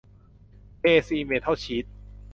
[0.79, 1.85] เค ซี เมททอลชีท